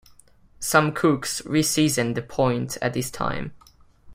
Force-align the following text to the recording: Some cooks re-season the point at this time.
Some 0.59 0.93
cooks 0.93 1.45
re-season 1.45 2.15
the 2.15 2.23
point 2.23 2.75
at 2.81 2.95
this 2.95 3.11
time. 3.11 3.53